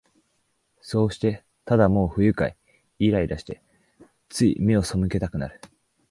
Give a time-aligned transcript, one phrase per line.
[0.81, 2.57] そうして、ただもう不愉快、
[2.97, 3.61] イライラして、
[4.29, 5.61] つい眼をそむけたくなる